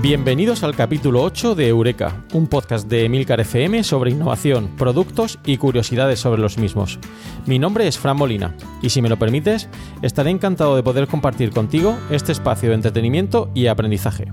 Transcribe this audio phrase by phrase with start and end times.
[0.00, 5.56] Bienvenidos al capítulo 8 de Eureka, un podcast de Emilcar FM sobre innovación, productos y
[5.56, 7.00] curiosidades sobre los mismos.
[7.46, 9.68] Mi nombre es Fran Molina y si me lo permites,
[10.00, 14.28] estaré encantado de poder compartir contigo este espacio de entretenimiento y aprendizaje.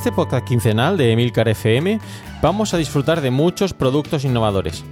[0.00, 2.00] Este podcast quincenal de Emilcar FM
[2.40, 4.82] vamos a disfrutar de muchos productos innovadores.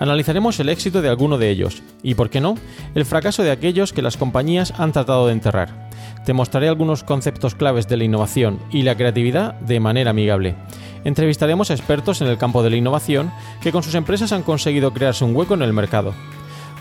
[0.00, 2.56] Analizaremos el éxito de alguno de ellos y, por qué no,
[2.96, 5.88] el fracaso de aquellos que las compañías han tratado de enterrar.
[6.24, 10.56] Te mostraré algunos conceptos claves de la innovación y la creatividad de manera amigable.
[11.04, 14.92] Entrevistaremos a expertos en el campo de la innovación que con sus empresas han conseguido
[14.92, 16.12] crearse un hueco en el mercado.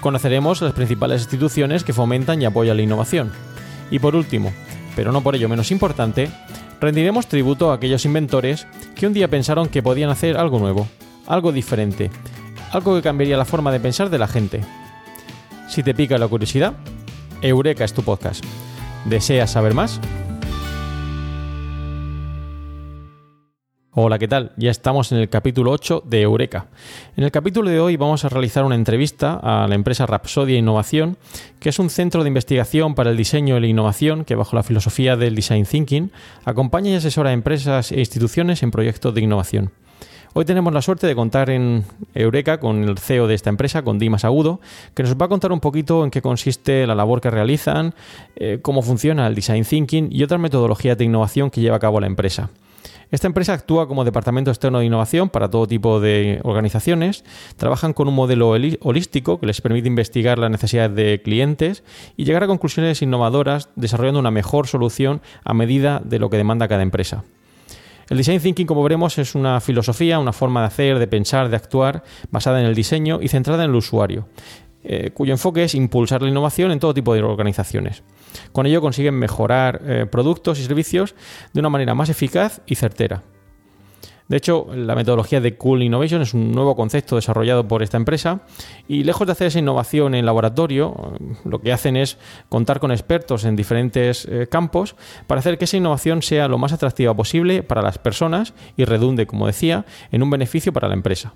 [0.02, 3.32] Conoceremos las principales instituciones que fomentan y apoyan la innovación.
[3.92, 4.52] Y por último,
[4.96, 6.32] pero no por ello menos importante,
[6.86, 10.88] rendiremos tributo a aquellos inventores que un día pensaron que podían hacer algo nuevo,
[11.26, 12.12] algo diferente,
[12.72, 14.62] algo que cambiaría la forma de pensar de la gente.
[15.68, 16.74] Si te pica la curiosidad,
[17.42, 18.46] Eureka es tu podcast.
[19.06, 20.00] ¿Deseas saber más?
[23.98, 24.52] Hola, ¿qué tal?
[24.58, 26.66] Ya estamos en el capítulo 8 de Eureka.
[27.16, 31.16] En el capítulo de hoy vamos a realizar una entrevista a la empresa Rapsodia Innovación,
[31.62, 34.64] que es un centro de investigación para el diseño y la innovación que bajo la
[34.64, 36.12] filosofía del design thinking
[36.44, 39.72] acompaña y asesora a empresas e instituciones en proyectos de innovación.
[40.34, 43.98] Hoy tenemos la suerte de contar en Eureka con el CEO de esta empresa, con
[43.98, 44.60] Dimas Agudo,
[44.94, 47.96] que nos va a contar un poquito en qué consiste la labor que realizan,
[48.36, 52.02] eh, cómo funciona el design thinking y otras metodologías de innovación que lleva a cabo
[52.02, 52.50] la empresa.
[53.12, 57.24] Esta empresa actúa como departamento externo de innovación para todo tipo de organizaciones.
[57.58, 61.84] Trabajan con un modelo holístico que les permite investigar las necesidades de clientes
[62.18, 66.68] y llegar a conclusiones innovadoras desarrollando una mejor solución a medida de lo que demanda
[66.68, 67.24] cada empresa.
[68.10, 71.56] El design thinking, como veremos, es una filosofía, una forma de hacer, de pensar, de
[71.56, 74.28] actuar, basada en el diseño y centrada en el usuario,
[74.84, 78.04] eh, cuyo enfoque es impulsar la innovación en todo tipo de organizaciones.
[78.52, 81.16] Con ello consiguen mejorar eh, productos y servicios
[81.54, 83.24] de una manera más eficaz y certera.
[84.28, 88.42] De hecho, la metodología de Cool Innovation es un nuevo concepto desarrollado por esta empresa
[88.88, 92.18] y lejos de hacer esa innovación en laboratorio, eh, lo que hacen es
[92.50, 94.96] contar con expertos en diferentes eh, campos
[95.28, 99.28] para hacer que esa innovación sea lo más atractiva posible para las personas y redunde,
[99.28, 101.34] como decía, en un beneficio para la empresa.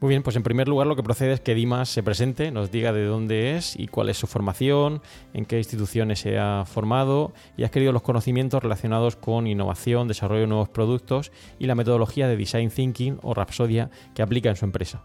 [0.00, 2.70] Muy bien, pues en primer lugar lo que procede es que Dimas se presente, nos
[2.70, 5.02] diga de dónde es y cuál es su formación,
[5.34, 10.42] en qué instituciones se ha formado y ha adquirido los conocimientos relacionados con innovación, desarrollo
[10.42, 14.66] de nuevos productos y la metodología de Design Thinking o Rapsodia que aplica en su
[14.66, 15.02] empresa.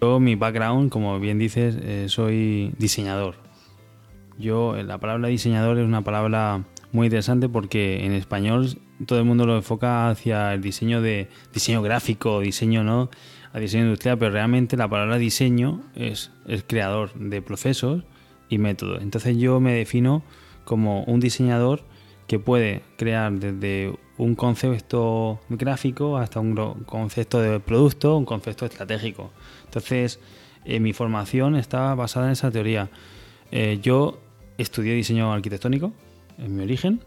[0.00, 3.36] Yo, mi background, como bien dices, eh, soy diseñador.
[4.40, 9.24] Yo, eh, la palabra diseñador es una palabra muy interesante porque en español todo el
[9.24, 13.08] mundo lo enfoca hacia el diseño de diseño gráfico, diseño no,
[13.52, 18.04] a diseño industrial, pero realmente la palabra diseño es, es creador de procesos
[18.48, 19.02] y métodos.
[19.02, 20.22] Entonces yo me defino
[20.64, 21.82] como un diseñador
[22.26, 26.54] que puede crear desde un concepto gráfico hasta un
[26.84, 29.32] concepto de producto, un concepto estratégico.
[29.64, 30.20] Entonces,
[30.64, 32.88] eh, mi formación está basada en esa teoría.
[33.50, 34.20] Eh, yo
[34.58, 35.92] estudié diseño arquitectónico
[36.38, 37.00] en mi origen,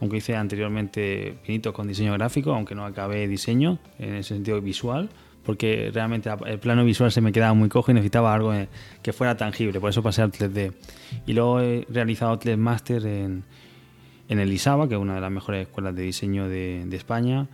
[0.00, 5.10] aunque hice anteriormente pinitos con diseño gráfico, aunque no acabé diseño en el sentido visual,
[5.44, 8.68] porque realmente el plano visual se me quedaba muy cojo y necesitaba algo eh,
[9.02, 10.72] que fuera tangible, por eso pasé al 3D.
[11.26, 13.44] Y luego he realizado tres máster en,
[14.28, 17.48] en el ISABA, que es una de las mejores escuelas de diseño de, de España.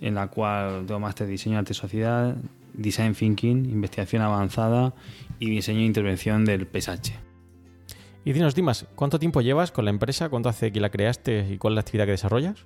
[0.00, 2.36] en la cual tengo máster de diseño arte y sociedad,
[2.74, 4.94] design thinking, investigación avanzada
[5.38, 7.14] y diseño e intervención del paisaje.
[8.24, 10.28] Y dinos, Dimas, ¿cuánto tiempo llevas con la empresa?
[10.28, 12.64] ¿Cuánto hace que la creaste y cuál es la actividad que desarrollas?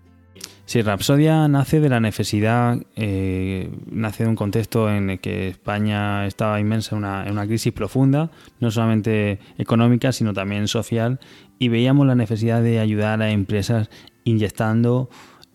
[0.66, 6.26] Sí, Rapsodia nace de la necesidad, eh, nace de un contexto en el que España
[6.26, 11.20] estaba inmensa en una, en una crisis profunda, no solamente económica, sino también social,
[11.60, 13.90] y veíamos la necesidad de ayudar a empresas
[14.24, 15.08] inyectando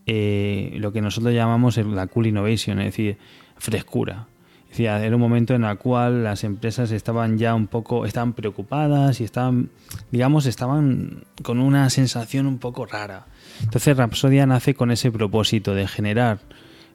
[0.05, 3.17] eh, lo que nosotros llamamos la cool innovation, es decir,
[3.57, 4.27] frescura.
[4.71, 9.19] Decir, era un momento en el cual las empresas estaban ya un poco, estaban preocupadas
[9.19, 9.69] y estaban,
[10.11, 13.27] digamos, estaban con una sensación un poco rara.
[13.61, 16.39] Entonces Rapsodia nace con ese propósito de generar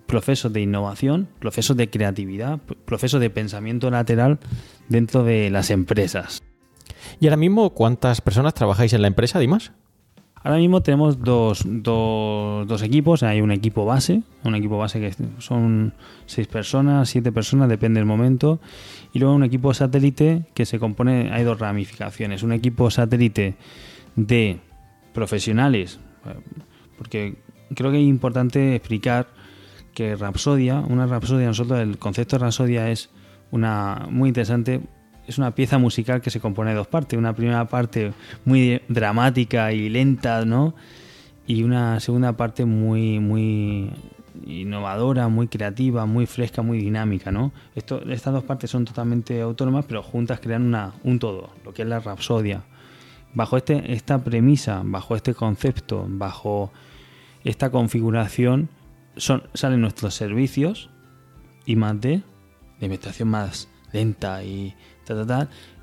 [0.06, 4.38] procesos de innovación, procesos de creatividad, procesos de pensamiento lateral
[4.88, 6.42] dentro de las empresas.
[7.20, 9.72] ¿Y ahora mismo cuántas personas trabajáis en la empresa, Dimas?
[10.46, 13.24] Ahora mismo tenemos dos, dos, dos equipos.
[13.24, 15.92] Hay un equipo base, un equipo base que son
[16.26, 18.60] seis personas, siete personas, depende del momento.
[19.12, 22.44] Y luego un equipo satélite que se compone, hay dos ramificaciones.
[22.44, 23.56] Un equipo satélite
[24.14, 24.60] de
[25.12, 26.38] profesionales, eh,
[26.96, 27.34] porque
[27.74, 29.26] creo que es importante explicar
[29.94, 33.10] que Rapsodia, una Rapsodia, nosotros el concepto de Rapsodia es
[33.50, 34.80] una muy interesante,
[35.26, 37.18] es una pieza musical que se compone de dos partes.
[37.18, 38.12] Una primera parte
[38.44, 40.74] muy dramática y lenta, ¿no?
[41.46, 43.90] Y una segunda parte muy, muy
[44.44, 47.52] innovadora, muy creativa, muy fresca, muy dinámica, ¿no?
[47.74, 51.88] Estas dos partes son totalmente autónomas, pero juntas crean una, un todo, lo que es
[51.88, 52.64] la Rapsodia.
[53.34, 56.72] Bajo este, esta premisa, bajo este concepto, bajo
[57.44, 58.68] esta configuración,
[59.16, 60.90] son, salen nuestros servicios
[61.64, 62.22] y más de,
[62.80, 64.74] de investigación más lenta y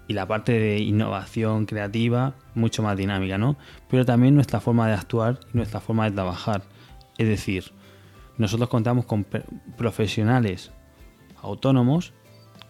[0.08, 3.58] y la parte de innovación creativa mucho más dinámica, ¿no?
[3.90, 6.64] Pero también nuestra forma de actuar y nuestra forma de trabajar.
[7.18, 7.72] Es decir,
[8.38, 9.26] nosotros contamos con
[9.78, 10.72] profesionales
[11.42, 12.14] autónomos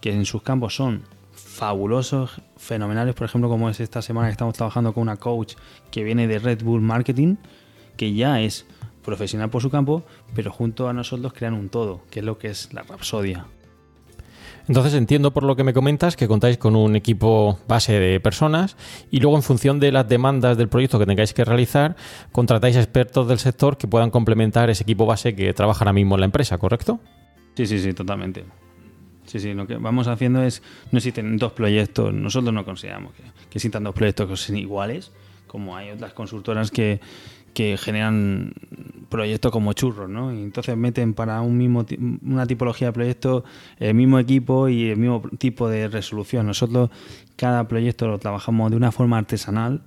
[0.02, 4.56] que en sus campos son fabulosos, fenomenales, por ejemplo, como es esta semana que estamos
[4.56, 5.56] trabajando con una coach
[5.92, 7.38] que viene de Red Bull Marketing,
[7.98, 8.66] que ya es
[9.04, 10.04] profesional por su campo,
[10.36, 13.46] pero junto a nosotros crean un todo, que es lo que es la Rapsodia.
[14.68, 18.78] Entonces entiendo por lo que me comentas que contáis con un equipo base de personas
[19.12, 21.96] y luego en función de las demandas del proyecto que tengáis que realizar,
[22.32, 26.22] contratáis expertos del sector que puedan complementar ese equipo base que trabaja ahora mismo en
[26.22, 27.00] la empresa, ¿correcto?
[27.56, 28.46] Sí, sí, sí, totalmente.
[29.26, 30.62] Sí, sí, lo que vamos haciendo es,
[30.92, 33.24] no existen dos proyectos, nosotros no consideramos que,
[33.54, 35.12] existan dos proyectos que sean iguales,
[35.48, 37.00] como hay otras consultoras que,
[37.54, 38.54] que generan
[39.10, 40.34] proyectos como churros, ¿no?
[40.34, 41.86] Y entonces meten para un mismo
[42.24, 43.44] una tipología de proyecto
[43.78, 46.48] el mismo equipo y el mismo tipo de resolución.
[46.48, 46.90] Nosotros
[47.36, 49.84] cada proyecto lo trabajamos de una forma artesanal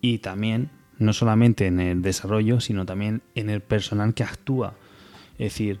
[0.00, 4.74] y también no solamente en el desarrollo, sino también en el personal que actúa.
[5.34, 5.78] Es decir,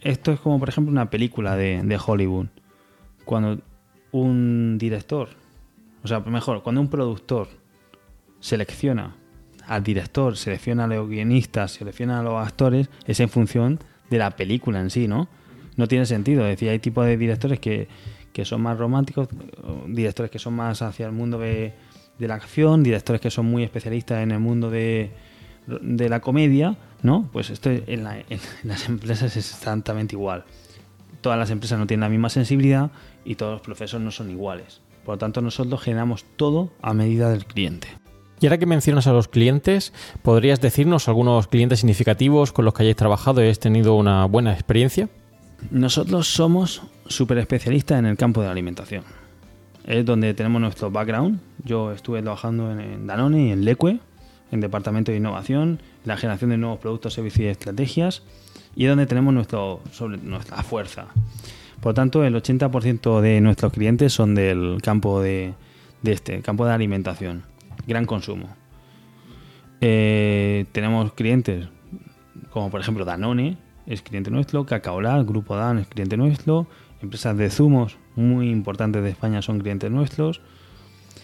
[0.00, 2.46] esto es como por ejemplo una película de, de Hollywood.
[3.24, 3.62] Cuando
[4.10, 5.28] un director,
[6.02, 7.48] o sea, mejor, cuando un productor
[8.40, 9.14] selecciona
[9.66, 13.78] al director, selecciona a los guionistas, selecciona a los actores, es en función
[14.10, 15.28] de la película en sí, ¿no?
[15.76, 16.42] No tiene sentido.
[16.44, 17.88] Es decir, hay tipos de directores que,
[18.32, 19.28] que son más románticos,
[19.86, 21.72] directores que son más hacia el mundo de,
[22.18, 25.10] de la acción, directores que son muy especialistas en el mundo de,
[25.66, 27.28] de la comedia, ¿no?
[27.32, 30.44] Pues esto en, la- en las empresas es exactamente igual.
[31.22, 32.90] Todas las empresas no tienen la misma sensibilidad
[33.24, 34.80] y todos los procesos no son iguales.
[35.04, 37.88] Por lo tanto, nosotros generamos todo a medida del cliente.
[38.42, 42.82] Y ahora que mencionas a los clientes, ¿podrías decirnos algunos clientes significativos con los que
[42.82, 45.08] hayáis trabajado y hayáis tenido una buena experiencia?
[45.70, 49.04] Nosotros somos súper especialistas en el campo de la alimentación.
[49.86, 51.38] Es donde tenemos nuestro background.
[51.64, 54.00] Yo estuve trabajando en, Danone y en Leque,
[54.50, 58.24] en Departamento de Innovación, la generación de nuevos productos, servicios y estrategias,
[58.74, 61.06] y es donde tenemos nuestra fuerza.
[61.80, 65.54] Por lo tanto, el 80% de nuestros clientes son del campo de,
[66.02, 67.44] este, campo de alimentación,
[67.86, 68.48] gran consumo.
[69.80, 71.68] Eh, tenemos clientes
[72.52, 76.66] como por ejemplo Danone es cliente nuestro, Cacaolat, Grupo Dan es cliente nuestro,
[77.02, 80.40] empresas de zumos muy importantes de España son clientes nuestros.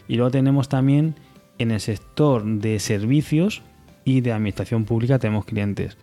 [0.08, 1.14] Y luego tenemos también
[1.58, 3.62] en el sector de servicios
[4.04, 5.98] y de administración pública tenemos clientes.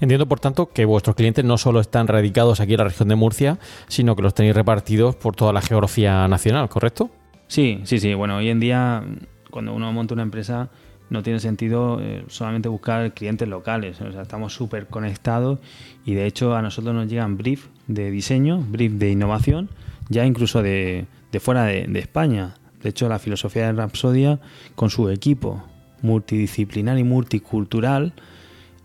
[0.00, 3.16] Entiendo, por tanto, que vuestros clientes no solo están radicados aquí en la región de
[3.16, 3.58] Murcia,
[3.88, 7.10] sino que los tenéis repartidos por toda la geografía nacional, ¿correcto?
[7.46, 8.14] Sí, sí, sí.
[8.14, 9.04] Bueno, hoy en día
[9.54, 10.68] cuando uno monta una empresa
[11.10, 14.00] no tiene sentido eh, solamente buscar clientes locales.
[14.00, 15.60] O sea, estamos súper conectados
[16.04, 19.70] y de hecho a nosotros nos llegan brief de diseño, brief de innovación,
[20.08, 21.06] ya incluso de,
[21.38, 22.56] fuera de, España.
[22.82, 24.40] De hecho, la filosofía de Rapsodia
[24.74, 25.62] con su equipo
[26.02, 28.12] multidisciplinar y multicultural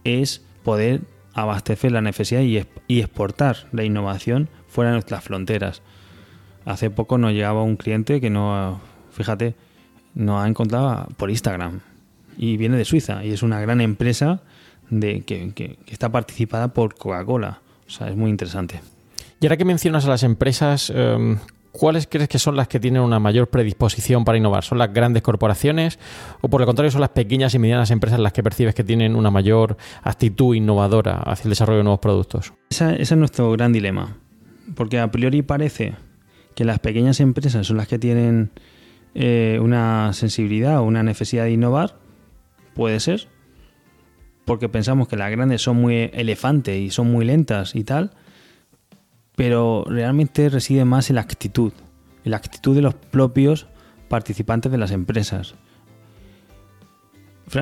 [0.03, 1.01] es poder
[1.33, 5.81] abastecer la necesidad y, y exportar la innovación fuera de nuestras fronteras.
[6.63, 9.55] Hace poco nos llegaba un cliente que no, fíjate,
[10.19, 11.79] nos ha encontrado por Instagram
[12.38, 14.41] y viene de Suiza y es una gran empresa
[14.89, 17.59] de, que, que- que está participada por Coca-Cola.
[17.88, 18.81] O sea, es muy interesante.
[19.39, 21.38] Y ahora que mencionas a las empresas, eh,
[21.71, 24.63] ¿cuáles crees que son las que tienen una mayor predisposición para innovar?
[24.63, 25.97] ¿Son las grandes corporaciones
[26.41, 29.15] o por el contrario son las pequeñas y medianas empresas las que percibes que tienen
[29.15, 32.53] una mayor actitud innovadora hacia el desarrollo de nuevos productos?
[32.69, 34.17] Esa- ese es nuestro gran dilema.
[34.75, 35.93] Porque a priori parece
[36.55, 38.51] que las pequeñas empresas son las que tienen
[39.16, 41.96] eh, una sensibilidad o una necesidad de innovar.
[42.74, 43.28] Puede ser.
[44.46, 48.12] Porque pensamos que las grandes son muy elefantes y son muy lentas y tal.
[49.36, 51.74] Pero realmente reside más en la actitud.
[52.25, 53.68] En la actitud de los propios
[54.08, 55.56] participantes de las empresas.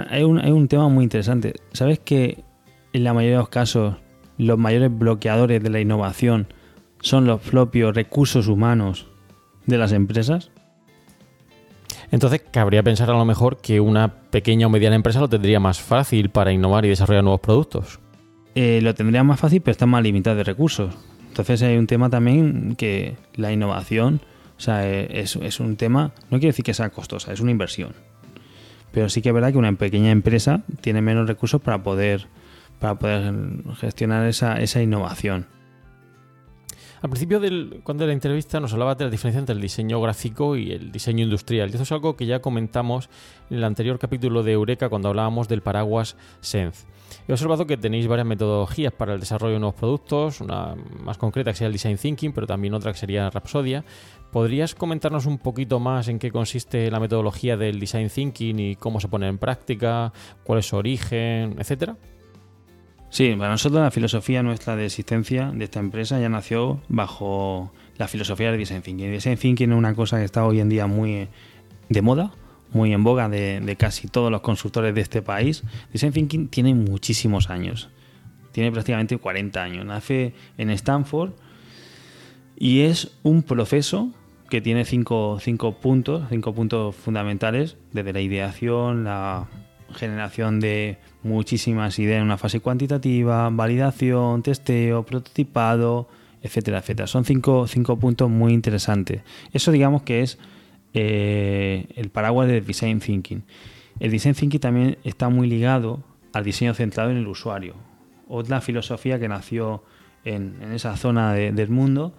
[0.09, 1.53] Hay un, hay un tema muy interesante.
[1.73, 2.43] ¿Sabes que
[2.93, 3.95] en la mayoría de los casos
[4.37, 6.47] los mayores bloqueadores de la innovación
[7.01, 9.07] son los propios recursos humanos
[9.65, 10.51] de las empresas?
[12.11, 15.81] Entonces, cabría pensar a lo mejor que una pequeña o mediana empresa lo tendría más
[15.81, 17.99] fácil para innovar y desarrollar nuevos productos.
[18.55, 20.95] Eh, lo tendrían más fácil, pero están más limitados de recursos.
[21.27, 24.21] Entonces hay un tema también que la innovación,
[24.57, 27.51] o sea, eh, es, es un tema, no quiere decir que sea costosa, es una
[27.51, 27.93] inversión.
[28.91, 32.27] Pero sí que es verdad que una pequeña empresa tiene menos recursos para poder,
[32.79, 33.33] para poder
[33.79, 35.45] gestionar esa, esa innovación.
[37.01, 40.01] Al principio, del, cuando de la entrevista, nos hablaba de la diferencia entre el diseño
[40.01, 41.69] gráfico y el diseño industrial.
[41.69, 43.09] Y esto es algo que ya comentamos
[43.49, 46.87] en el anterior capítulo de Eureka cuando hablábamos del paraguas Sense.
[47.27, 51.51] He observado que tenéis varias metodologías para el desarrollo de nuevos productos, una más concreta
[51.51, 53.85] que sería el Design Thinking, pero también otra que sería Rhapsodia.
[54.31, 58.99] ¿Podrías comentarnos un poquito más en qué consiste la metodología del Design Thinking y cómo
[58.99, 60.11] se pone en práctica,
[60.43, 61.95] cuál es su origen, etcétera?
[63.17, 68.07] Sí, para nosotros la filosofía nuestra de existencia de esta empresa ya nació bajo la
[68.07, 69.09] filosofía del design thinking.
[69.09, 71.27] Design thinking es una cosa que está hoy en día muy
[71.89, 72.31] de moda,
[72.73, 75.63] muy en boga de, de casi todos los consultores de este país.
[75.91, 77.89] Design thinking tiene muchísimos años,
[78.51, 79.83] tiene prácticamente 40 años.
[79.83, 81.31] Nace en Stanford
[82.55, 84.11] y es un proceso
[84.47, 89.47] que tiene cinco, cinco puntos, cinco puntos fundamentales, desde la ideación, la
[89.95, 96.07] generación de muchísimas ideas en una fase cuantitativa, validación, testeo, prototipado,
[96.41, 97.07] etcétera, etcétera.
[97.07, 99.21] Son cinco, cinco puntos muy interesantes.
[99.53, 100.37] Eso digamos que es
[100.93, 103.43] eh, el paraguas del design thinking.
[103.99, 106.03] El design thinking también está muy ligado
[106.33, 107.75] al diseño centrado en el usuario.
[108.27, 109.83] Otra filosofía que nació
[110.25, 112.13] en, esa zona de- del mundo,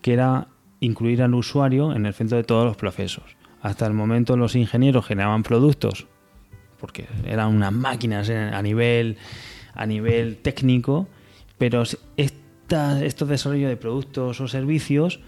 [0.00, 0.48] que era
[0.80, 3.24] incluir al usuario en el centro de todos los procesos.
[3.60, 6.06] Hasta el momento los ingenieros generaban productos
[6.82, 9.16] porque eran unas máquinas a nivel,
[9.72, 11.08] a nivel técnico,
[11.56, 11.84] pero
[12.16, 15.20] estos desarrollos de productos o servicios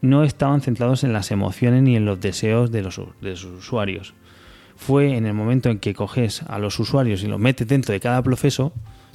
[0.00, 4.14] no estaban centrados en las emociones ni en los deseos de los, de los usuarios.
[4.76, 8.00] Fue en el momento en que coges a los usuarios y los metes dentro de
[8.00, 8.72] cada proceso,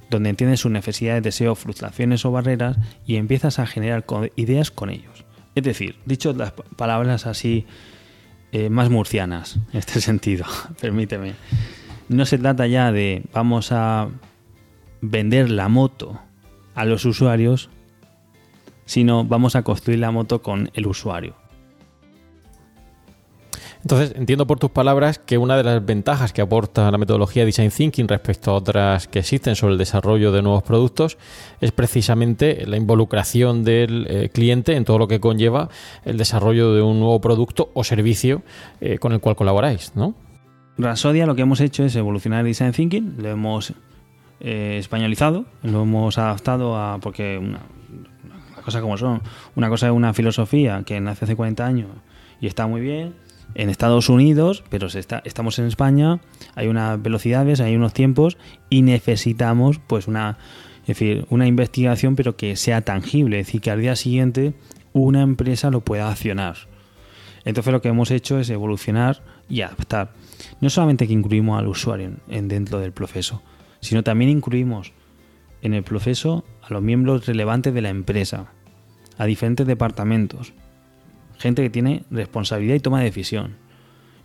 [0.10, 4.06] donde entiendes sus necesidades, deseos, frustraciones o barreras y empiezas a generar
[4.36, 5.26] ideas con ellos.
[5.56, 7.66] Es decir, dicho las pa- palabras así
[8.52, 10.46] eh, más murcianas, en este sentido,
[10.82, 11.34] permíteme.
[12.10, 14.10] No se trata ya de vamos a
[15.02, 16.20] vender la moto
[16.76, 17.70] a los usuarios,
[18.86, 21.36] sino vamos a construir la moto con el usuario.
[23.82, 27.72] Entonces, entiendo por tus palabras que una de las ventajas que aporta la metodología Design
[27.72, 31.18] Thinking respecto a otras que existen sobre el desarrollo de nuevos productos
[31.62, 35.70] es precisamente la involucración del eh, cliente en todo lo que conlleva
[36.04, 38.42] el desarrollo de un nuevo producto o servicio
[38.82, 40.14] eh, con el cual colaboráis, ¿no?
[40.80, 43.74] Rasodia lo que hemos hecho es evolucionar el design thinking, lo hemos
[44.40, 47.60] eh, españolizado, lo hemos adaptado a porque una,
[48.64, 49.22] cosa como son,
[49.56, 51.90] una cosa es una filosofía que nace hace 40 años
[52.40, 53.14] y está muy bien
[53.56, 56.22] en Estados Unidos, pero está, estamos en España,
[56.56, 58.38] hay unas velocidades, hay unos tiempos
[58.70, 60.38] y necesitamos pues una
[60.84, 64.54] es decir, una investigación pero que sea tangible, es decir, que al día siguiente
[64.94, 66.56] una empresa lo pueda accionar.
[67.44, 70.14] Entonces lo que hemos hecho es evolucionar y adaptar.
[70.62, 73.42] No solamente que incluimos al usuario en, en dentro del proceso,
[73.82, 74.94] sino también incluimos
[75.62, 78.52] en el proceso a los miembros relevantes de la empresa,
[79.18, 80.54] a diferentes departamentos,
[81.38, 83.56] gente que tiene responsabilidad y toma de decisión.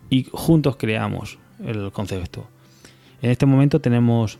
[0.09, 2.47] Y juntos creamos el concepto.
[3.21, 4.39] En este momento tenemos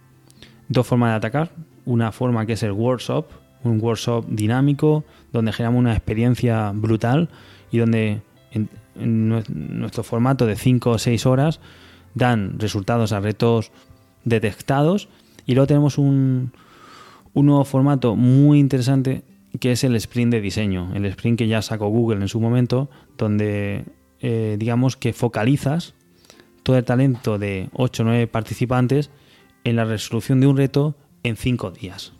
[0.71, 1.51] Dos formas de atacar.
[1.85, 3.25] Una forma que es el workshop,
[3.63, 7.29] un workshop dinámico, donde generamos una experiencia brutal
[7.71, 11.59] y donde en, en nue- nuestro formato de 5 o 6 horas
[12.15, 13.71] dan resultados a retos
[14.25, 15.09] detectados.
[15.45, 16.51] Y luego tenemos un,
[17.33, 19.23] un nuevo formato muy interesante
[19.59, 22.89] que es el sprint de diseño, el sprint que ya sacó Google en su momento,
[23.17, 23.83] donde
[24.21, 25.93] eh, digamos que focalizas
[26.63, 29.09] todo el talento de 8 o 9 participantes
[29.63, 32.13] en la resolución de un reto en 5 días.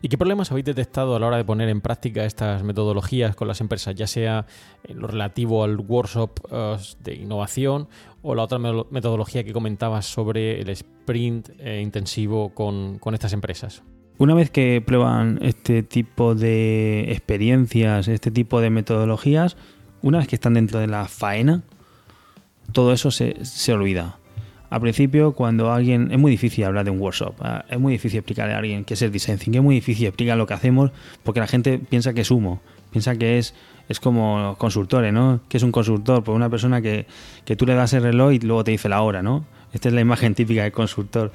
[0.00, 3.48] ¿Y qué problemas habéis detectado a la hora de poner en práctica estas metodologías con
[3.48, 4.46] las empresas, ya sea
[4.84, 7.88] en lo relativo al workshop eh, de innovación
[8.22, 13.32] o la otra me- metodología que comentabas sobre el sprint eh, intensivo con, con estas
[13.32, 13.82] empresas?
[14.18, 19.56] Una vez que prueban este tipo de experiencias, este tipo de metodologías,
[20.02, 21.62] una vez que están dentro de la faena,
[22.72, 24.18] todo eso se, se olvida.
[24.70, 26.10] Al principio, cuando alguien.
[26.12, 27.34] Es muy difícil hablar de un workshop.
[27.40, 29.38] ah, Es muy difícil explicarle a alguien qué es el design.
[29.54, 30.90] Es muy difícil explicar lo que hacemos
[31.22, 32.60] porque la gente piensa que es humo.
[32.90, 33.54] Piensa que es,
[33.88, 35.40] es como consultores, ¿no?
[35.48, 36.22] Que es un consultor?
[36.24, 37.06] Pues una persona que,
[37.44, 39.44] que tú le das el reloj y luego te dice la hora, ¿no?
[39.72, 41.32] Esta es la imagen típica del consultor.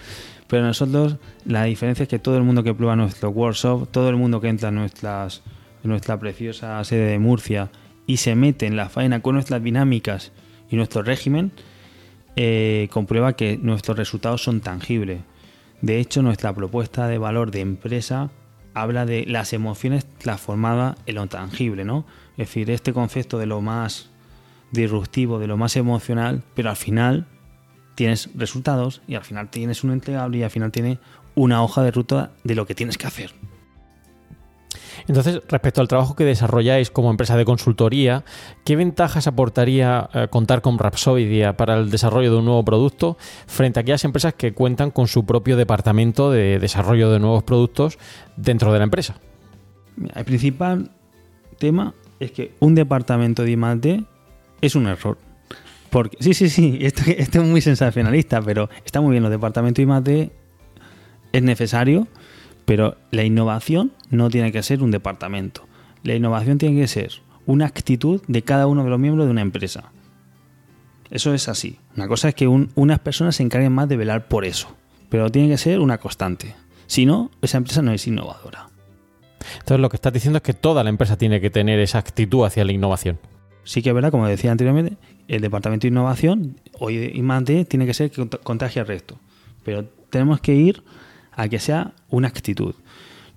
[0.47, 4.15] Pero nosotros, la diferencia es que todo el mundo que prueba nuestro workshop, todo el
[4.15, 5.41] mundo que entra en, nuestras,
[5.83, 7.69] en nuestra preciosa sede de Murcia
[8.05, 10.31] y se mete en la faena con nuestras dinámicas
[10.69, 11.51] y nuestro régimen,
[12.35, 15.21] eh, comprueba que nuestros resultados son tangibles.
[15.81, 18.31] De hecho, nuestra propuesta de valor de empresa
[18.73, 22.05] habla de las emociones transformadas en lo tangible, ¿no?
[22.37, 24.09] Es decir, este concepto de lo más
[24.71, 27.27] disruptivo, de lo más emocional, pero al final
[27.95, 30.97] tienes resultados y al final tienes un entregable y al final tienes
[31.35, 33.31] una hoja de ruta de lo que tienes que hacer.
[35.07, 38.23] Entonces, respecto al trabajo que desarrolláis como empresa de consultoría,
[38.63, 43.79] ¿qué ventajas aportaría eh, contar con Rapsodia para el desarrollo de un nuevo producto frente
[43.79, 47.97] a aquellas empresas que cuentan con su propio departamento de desarrollo de nuevos productos
[48.37, 49.15] dentro de la empresa?
[50.15, 50.91] El principal
[51.59, 54.03] tema es que un departamento de I+D
[54.61, 55.17] es un error.
[55.89, 59.93] Porque, sí, sí, sí, esto, es muy sensacionalista, pero está muy bien, los departamentos de
[59.93, 60.31] I+D
[61.33, 62.07] es necesario,
[62.65, 65.65] pero la innovación no tiene que ser un departamento.
[66.03, 67.11] La innovación tiene que ser
[67.45, 69.91] una actitud de cada uno de los miembros de una empresa.
[71.09, 71.77] Eso es así.
[71.95, 74.69] Una cosa es que un- unas personas se encarguen más de velar por eso,
[75.09, 76.55] pero tiene que ser una constante.
[76.87, 78.69] Si no, esa empresa no es innovadora.
[79.59, 82.45] Entonces, lo que estás diciendo es que toda la empresa tiene que tener esa actitud
[82.45, 83.19] hacia la innovación.
[83.65, 84.97] Sí que es verdad, como decía anteriormente,
[85.27, 88.87] el departamento de innovación hoy y más de tiene que ser que cont- contagie al
[88.87, 89.17] resto.
[89.63, 90.83] Pero tenemos que ir
[91.35, 92.75] a que sea una actitud.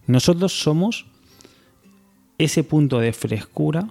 [0.07, 1.07] Nosotros somos
[2.39, 3.89] ese punto de frescura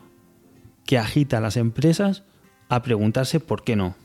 [0.85, 2.23] que agita a las empresas
[2.69, 3.95] a preguntarse por qué no.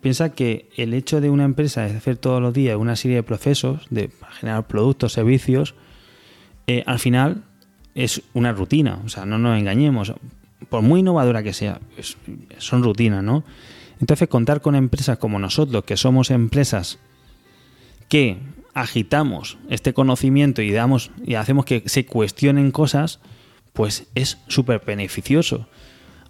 [0.00, 3.22] Piensa que el hecho de una empresa de hacer todos los días una serie de
[3.22, 5.74] procesos, de generar productos, servicios,
[6.66, 7.44] eh, al final
[7.94, 9.00] es una rutina.
[9.04, 10.12] O sea, no nos engañemos.
[10.68, 11.80] Por muy innovadora que sea,
[12.58, 13.44] son rutinas, ¿no?
[14.00, 16.98] Entonces, contar con empresas como nosotros, que somos empresas
[18.12, 18.36] que
[18.74, 23.20] agitamos este conocimiento y damos y hacemos que se cuestionen cosas,
[23.72, 25.66] pues es súper beneficioso.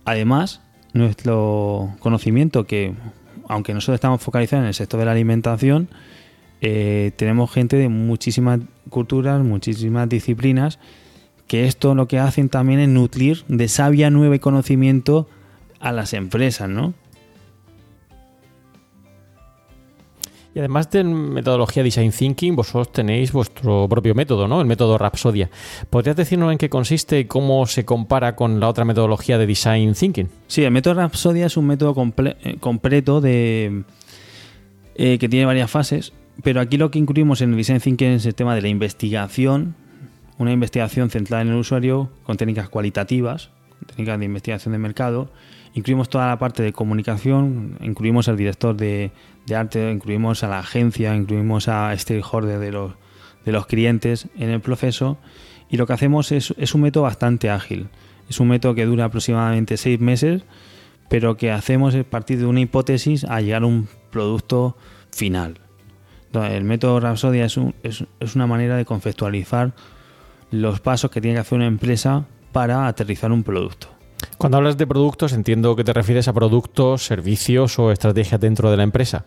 [0.05, 0.61] Además,
[0.93, 2.95] nuestro conocimiento, que
[3.49, 5.89] aunque nosotros estamos focalizados en el sector de la alimentación,
[6.61, 10.79] eh, tenemos gente de muchísimas culturas, muchísimas disciplinas,
[11.49, 15.29] que esto lo que hacen también es nutrir de sabia nueva y conocimiento
[15.81, 16.95] a las empresas, ¿no?
[20.55, 24.61] Y además de metodología Design Thinking, vosotros tenéis vuestro propio método, ¿no?
[24.61, 25.49] El método Rapsodia.
[25.89, 29.95] ¿Podrías decirnos en qué consiste y cómo se compara con la otra metodología de Design
[29.95, 30.29] Thinking?
[30.49, 33.83] Sí, el método Rapsodia es un método eh, completo eh,
[34.95, 36.13] que tiene varias fases,
[36.43, 39.75] pero aquí lo que incluimos en el Design Thinking es el tema de la investigación,
[40.37, 43.49] una investigación centrada en el usuario con técnicas cualitativas,
[43.87, 45.31] técnicas de investigación de mercado.
[45.75, 49.13] Incluimos toda la parte de comunicación, incluimos al director de,
[49.47, 52.93] de arte, incluimos a la agencia, incluimos a stakeholders de los,
[53.45, 55.19] de los clientes en el proceso.
[55.69, 57.89] Y lo que hacemos es, es un método bastante ágil.
[58.29, 60.43] Es un método que dura aproximadamente seis meses,
[61.09, 64.77] pero que hacemos es partir de una hipótesis a llegar a un producto
[65.11, 65.59] final.
[66.33, 69.73] El método Rapsodia es, un- es- es una manera de conceptualizar
[70.51, 73.89] los pasos que tiene que hacer una empresa para aterrizar un producto.
[74.43, 78.77] Cuando hablas de productos, entiendo que te refieres a productos, servicios o estrategias dentro de
[78.77, 79.25] la empresa.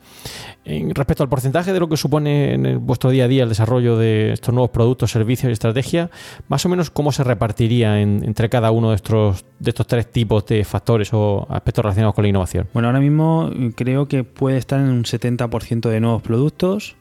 [0.66, 4.34] Respecto al porcentaje de lo que supone en vuestro día a día el desarrollo de
[4.34, 6.12] estos nuevos productos, servicios y estrategia,
[6.50, 10.12] más o menos cómo se repartiría en- entre cada uno de estos, de estos tres
[10.12, 12.68] tipos de factores o aspectos relacionados con la innovación.
[12.74, 16.98] Bueno, ahora mismo eh, creo que puede estar en un 70% de nuevos productos,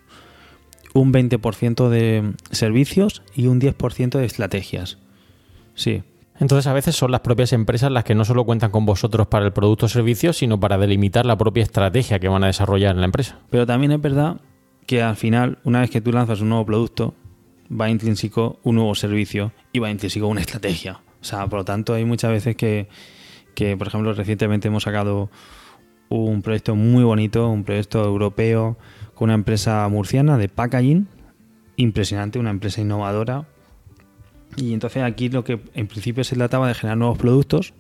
[0.93, 4.99] un 20% de servicios y un 10% de estrategias.
[5.75, 6.05] Sí,
[6.39, 9.47] Entonces, a veces son las propias empresas las que no solo cuentan con vosotros para
[9.47, 13.01] el producto o servicio, sino para delimitar la propia estrategia que van a desarrollar en
[13.01, 13.39] la empresa.
[13.51, 14.41] Pero también es verdad
[14.87, 17.15] que al final, una vez que tú lanzas un nuevo producto,
[17.71, 21.01] va intrínseco un nuevo servicio y va intrínseco una estrategia.
[21.21, 22.89] O sea, por lo tanto, hay muchas veces que,
[23.55, 25.31] que, por ejemplo, recientemente hemos sacado
[26.09, 28.77] un proyecto muy bonito, un proyecto europeo
[29.15, 31.09] con una empresa murciana de packaging,
[31.77, 33.47] impresionante, una empresa innovadora.
[34.57, 37.75] Y entonces aquí lo que en principio se trataba de generar nuevos productos,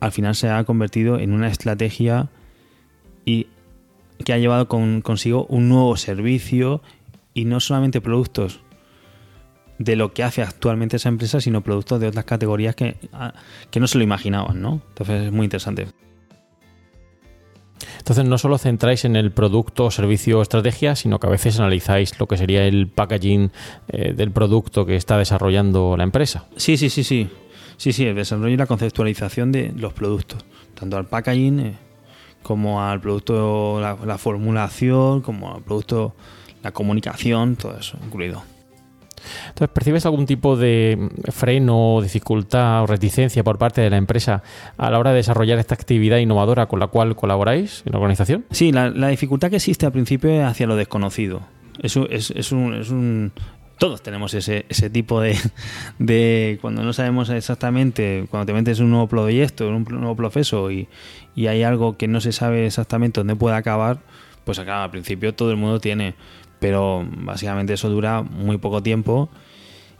[0.00, 2.30] al final se ha convertido en una estrategia
[3.24, 3.48] y
[4.24, 6.82] que ha llevado con- consigo un nuevo servicio
[7.34, 8.60] y no solamente productos
[9.78, 13.34] de lo que hace actualmente esa empresa, sino productos de otras categorías que, ah,
[13.70, 14.80] que no se lo imaginaban, ¿no?
[14.88, 15.86] Entonces es muy interesante.
[18.08, 22.18] Entonces no solo centráis en el producto, servicio o estrategia, sino que a veces analizáis
[22.18, 23.50] lo que sería el packaging
[23.88, 26.46] eh, del producto que está desarrollando la empresa.
[26.56, 27.28] Sí, sí, sí, sí.
[27.76, 30.42] Sí, sí, el desarrollo y la conceptualización de los productos,
[30.72, 31.74] tanto al packaging eh,
[32.42, 36.14] como al producto, la, la formulación, como al producto,
[36.62, 38.42] la comunicación, todo eso incluido.
[39.58, 44.44] Entonces, ¿percibes algún tipo de mm, freno, dificultad o reticencia por parte de la empresa
[44.76, 48.44] a la hora de desarrollar esta actividad innovadora con la cual colaboráis en la organización?
[48.52, 51.40] Sí, la, dificultad que existe al principio es hacia lo desconocido.
[51.82, 53.32] Eso es, es un, es un-
[53.78, 55.36] Todos tenemos ese, ese tipo de,
[55.98, 56.58] de...
[56.60, 60.70] Cuando no sabemos exactamente, cuando te metes en un nuevo proyecto, en un nuevo proceso
[60.70, 60.86] y,
[61.34, 63.98] y hay algo que no se sabe exactamente dónde puede acabar,
[64.44, 66.14] pues acá al principio todo el mundo tiene.
[66.60, 69.28] Pero básicamente eso dura muy poco tiempo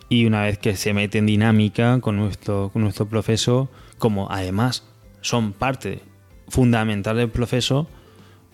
[0.08, 3.68] y una vez que se mete en dinámica con nuestro, con nuestro proceso,
[3.98, 4.84] como además
[5.20, 6.00] son parte
[6.48, 7.88] fundamental del proceso,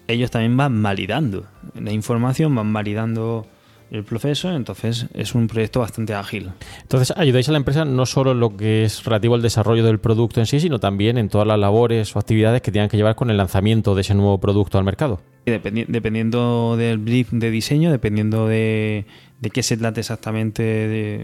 [0.08, 1.46] ellos también van validando.
[1.74, 3.46] La información, van validando
[3.94, 6.50] el proceso, entonces es un proyecto bastante ágil.
[6.83, 9.98] Entonces, ayudáis a la empresa no solo en lo que es relativo al desarrollo del
[10.00, 13.14] producto en sí, sino también en todas las labores o actividades que tengan que llevar
[13.14, 15.20] con el lanzamiento de ese nuevo producto al mercado.
[15.46, 19.04] Dependi- dependiendo del brief de diseño, dependiendo de,
[19.40, 21.14] de qué se trate exactamente, de,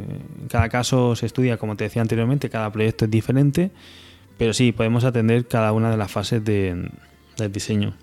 [0.43, 3.71] en cada caso se estudia, como te decía anteriormente, cada proyecto es diferente,
[4.39, 6.89] pero sí, podemos atender cada una de las fases de-
[7.37, 7.95] del diseño.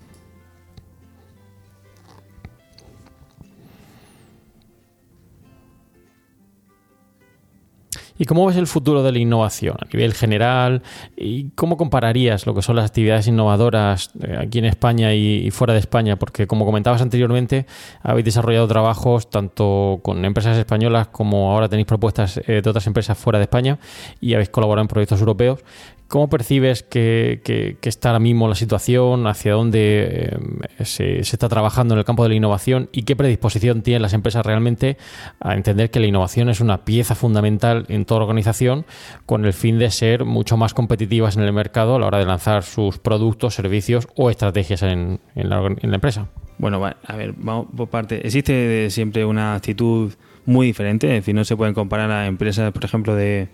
[8.18, 10.82] ¿Y cómo ves el futuro de la innovación a nivel general?
[11.16, 15.72] ¿Y cómo compararías lo que son las actividades innovadoras eh, aquí en España y, fuera
[15.72, 16.16] de España?
[16.16, 17.66] Porque como comentabas anteriormente,
[18.02, 23.16] habéis desarrollado trabajos tanto con empresas españolas como ahora tenéis propuestas eh, de otras empresas
[23.16, 23.78] fuera de España
[24.20, 25.60] y habéis colaborado en proyectos europeos.
[26.08, 29.26] ¿Cómo percibes que, que- que está ahora mismo la situación?
[29.26, 30.38] ¿Hacia dónde
[30.78, 32.88] eh, se, se está trabajando en el campo de la innovación?
[32.92, 34.96] ¿Y qué predisposición tienen las empresas realmente
[35.38, 38.84] a entender que la innovación es una pieza fundamental en organización
[39.26, 42.26] con el fin de ser mucho más competitivas en el mercado a la hora de
[42.26, 46.28] lanzar sus productos, servicios o estrategias en, la, empresa?
[46.58, 48.26] Bueno, a ver, vamos por parte.
[48.26, 50.12] Existe siempre una actitud
[50.48, 53.48] muy diferente, es decir, no se pueden comparar a empresas, por ejemplo, de,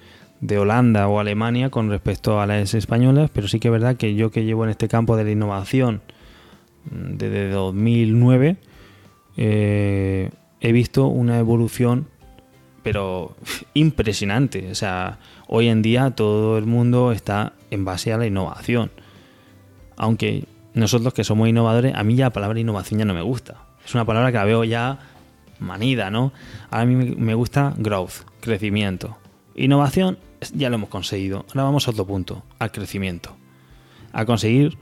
[0.56, 4.30] Holanda o Alemania con respecto a las españolas, pero sí que es verdad que yo
[4.30, 6.02] que llevo en este campo de la innovación
[6.84, 8.56] desde 2009,
[9.36, 12.08] eh, he visto una evolución,
[12.84, 13.34] pero
[13.74, 14.70] impresionante.
[14.70, 15.18] O sea,
[15.48, 18.92] hoy en día todo el mundo está en base a la innovación.
[19.96, 20.44] Aunque
[20.74, 23.56] nosotros que somos innovadores, a mí ya la palabra innovación ya no me gusta.
[23.84, 24.98] Es una palabra que la veo ya
[25.58, 26.32] manida, ¿no?
[26.70, 29.16] A mí me- gusta growth, crecimiento.
[29.56, 30.18] Innovación
[30.52, 31.46] ya lo hemos conseguido.
[31.48, 33.36] Ahora vamos a otro punto, al crecimiento.
[34.12, 34.76] A conseguir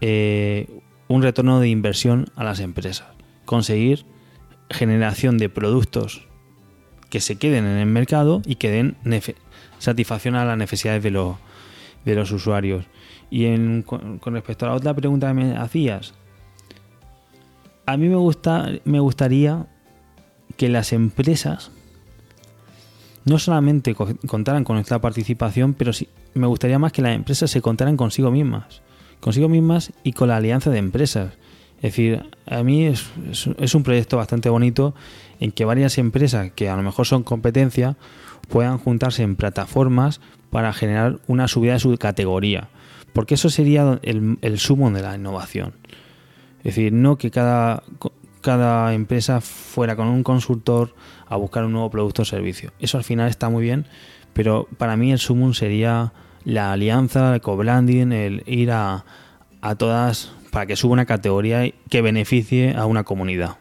[0.00, 3.06] eh, un retorno de inversión a las empresas.
[3.44, 4.06] Conseguir
[4.70, 6.26] generación de productos
[7.12, 8.96] que se queden en el mercado y que den
[9.78, 11.36] satisfacción a las necesidades de los,
[12.06, 12.86] de los usuarios.
[13.30, 16.14] Y en- con, respecto a la otra pregunta que me hacías,
[17.84, 19.66] a mí me, gusta, me gustaría
[20.56, 21.70] que las empresas
[23.26, 27.50] no solamente co- contaran con nuestra participación, pero sí, me gustaría más que las empresas
[27.50, 28.80] se contaran consigo mismas,
[29.20, 31.34] consigo mismas y con la alianza de empresas.
[31.82, 34.94] Es decir, a mí es, un proyecto bastante bonito
[35.40, 37.96] en que varias empresas que a lo mejor son competencia
[38.48, 42.68] puedan juntarse en plataformas para generar una subida de su categoría.
[43.12, 45.74] Porque eso sería el, el sumo de la innovación.
[46.58, 47.82] Es decir, no que cada,
[48.94, 50.94] empresa fuera con un consultor
[51.26, 52.72] a buscar un nuevo producto o servicio.
[52.78, 53.86] Eso al final está muy bien,
[54.34, 56.12] pero para mí el sumum sería
[56.44, 59.04] la alianza, el co-branding, el ir a
[59.76, 63.56] todas para que suba una categoría y que beneficie a una comunidad.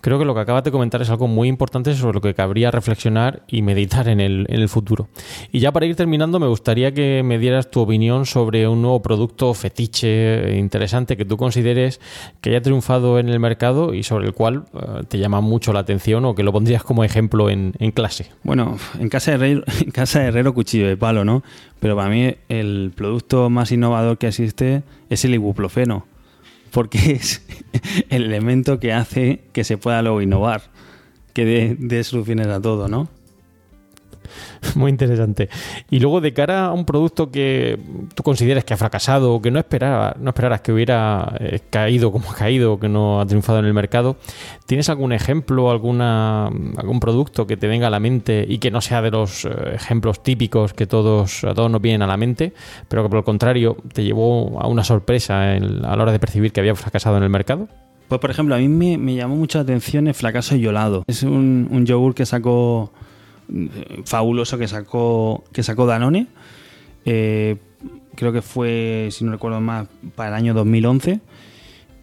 [0.00, 2.70] Creo que lo que acabas de comentar es algo muy importante sobre lo que cabría
[2.70, 5.08] reflexionar y meditar en el, en el futuro.
[5.50, 9.02] Y ya para ir terminando, me gustaría que me dieras tu opinión sobre un nuevo
[9.02, 12.00] producto fetiche eh, interesante que tú consideres
[12.40, 15.80] que haya triunfado en el mercado y sobre el cual eh, te llama mucho la
[15.80, 18.30] atención o que lo pondrías como ejemplo en, en clase.
[18.44, 21.42] Bueno, en casa, de herrero, en casa de herrero cuchillo de palo, ¿no?
[21.80, 26.06] Pero para mí el producto más innovador que existe es el ibuprofeno,
[26.70, 27.42] porque es
[28.08, 30.62] el elemento que hace que se pueda luego innovar,
[31.32, 33.08] que dé soluciones a todo, ¿no?
[34.74, 35.48] Muy interesante.
[35.90, 37.78] Y luego, de cara a un producto que
[38.14, 42.12] tú consideres que ha fracasado o que no, esperaba, no esperaras que hubiera eh, caído
[42.12, 44.16] como ha caído que no ha triunfado en el mercado,
[44.66, 48.80] ¿tienes algún ejemplo, alguna, algún producto que te venga a la mente y que no
[48.80, 52.52] sea de los eh, ejemplos típicos que todos, a todos nos vienen a la mente,
[52.88, 56.18] pero que por el contrario te llevó a una sorpresa en- a la hora de
[56.18, 57.68] percibir que había fracasado en el mercado?
[58.08, 61.04] Pues por ejemplo, a mí me, me llamó mucho la atención el fracaso yolado.
[61.06, 62.90] Es un, yogur que sacó
[64.04, 66.26] fabuloso que sacó que sacó Danone.
[67.04, 67.56] Eh,
[68.14, 71.20] creo que fue, si no recuerdo más, para el año 2011.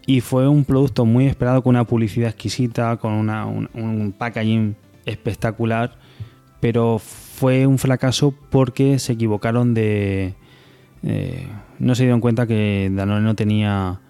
[0.06, 3.28] Y fue un producto muy esperado con una publicidad exquisita, con
[3.74, 5.96] un packaging espectacular.
[6.60, 10.34] Pero fue un fracaso porque se equivocaron de...
[11.02, 11.46] eh,
[11.78, 14.00] no se dieron cuenta que Danone no tenía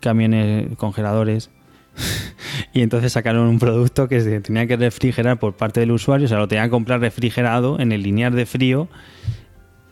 [0.00, 1.50] camiones congeladores
[2.72, 6.28] y entonces sacaron un producto que se tenía que refrigerar por parte del usuario, o
[6.28, 8.88] sea, lo tenía que comprar refrigerado en el lineal de frío,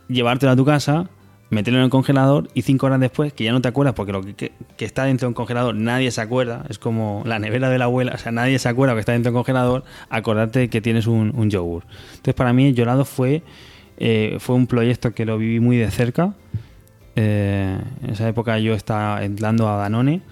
[0.08, 1.08] llevártelo a tu casa,
[1.50, 4.22] meterlo en el congelador y cinco horas después, que ya no te acuerdas porque lo
[4.22, 8.12] que, está dentro del congelador nadie se acuerda, es como la nevera de la abuela,
[8.14, 11.50] o sea, nadie se acuerda que está dentro del congelador, acordarte que tienes un, un
[11.50, 11.84] yogur.
[12.10, 13.42] Entonces, para mí, Llorado fue,
[13.98, 16.34] eh, fue un proyecto que lo viví muy de cerca.
[17.16, 20.22] Eh, en esa época yo estaba entrando a Danone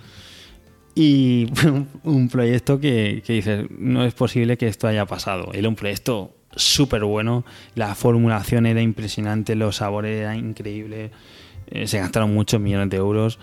[0.99, 1.47] y
[2.03, 5.53] un, proyecto que, que dices, no es posible que esto haya pasado.
[5.55, 7.45] Era un proyecto súper bueno,
[7.77, 11.13] la formulación era impresionante, los sabores eran increíbles,
[11.69, 13.39] eh, se gastaron muchos millones de euros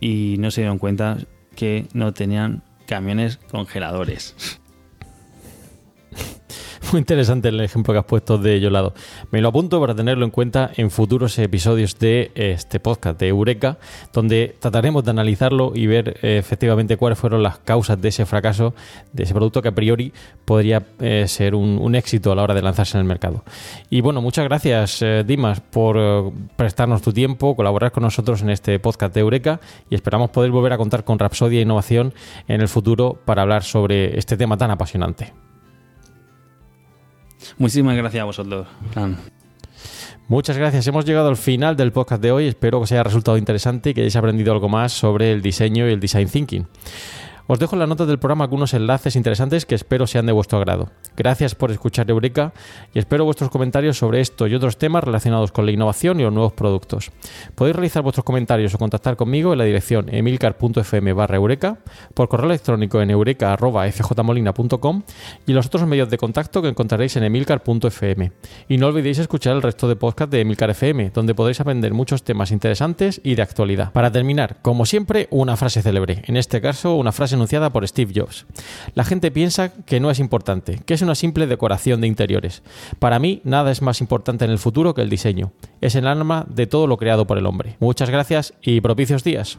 [0.00, 1.18] y no se dieron cuenta
[1.56, 4.60] que no tenían camiones congeladores.
[6.92, 8.94] Muy interesante el ejemplo que has puesto de Yolado.
[9.30, 13.78] Me lo apunto para tenerlo en cuenta en futuros episodios de este podcast de Eureka,
[14.12, 18.74] donde trataremos de analizarlo y ver eh, efectivamente cuáles fueron las causas de ese fracaso,
[19.12, 20.12] de ese producto que a priori
[20.44, 23.42] podría eh, ser un, éxito a la hora de lanzarse en el mercado.
[23.90, 28.50] Y bueno, muchas gracias, eh, Dimas, por eh, prestarnos tu tiempo, colaborar con nosotros en
[28.50, 32.14] este podcast de Eureka y esperamos poder volver a contar con Rapsodia Innovación
[32.48, 35.45] en el futuro para hablar sobre este tema tan apasionante.
[37.58, 38.66] Muchísimas gracias a vosotros.
[40.28, 40.86] Muchas gracias.
[40.86, 42.48] Hemos llegado al final del podcast de hoy.
[42.48, 45.88] Espero que os haya resultado interesante y que hayáis aprendido algo más sobre el diseño
[45.88, 46.66] y el design thinking.
[47.48, 50.58] Os dejo en las notas del programa algunos enlaces interesantes que espero sean de vuestro
[50.58, 50.90] agrado.
[51.16, 52.52] Gracias por escuchar Eureka
[52.92, 56.32] y espero vuestros comentarios sobre esto y otros temas relacionados con la innovación y los
[56.32, 57.12] nuevos productos.
[57.54, 61.78] Podéis realizar vuestros comentarios o contactar conmigo en la dirección emilcar.fm barra eureka,
[62.14, 65.02] por correo electrónico en eureka.fjmolina.com
[65.46, 68.32] y los otros medios de contacto que encontraréis en emilcar.fm.
[68.68, 72.24] Y no olvidéis escuchar el resto de podcast de Emilcar FM, donde podréis aprender muchos
[72.24, 73.92] temas interesantes y de actualidad.
[73.92, 78.12] Para terminar, como siempre, una frase célebre, en este caso una frase enunciada por Steve
[78.14, 78.46] Jobs.
[78.94, 82.62] La gente piensa que no es importante, que es una simple decoración de interiores.
[82.98, 85.52] Para mí, nada es más importante en el futuro que el diseño.
[85.80, 87.76] Es el alma de todo lo creado por el hombre.
[87.80, 89.58] Muchas gracias y propicios días.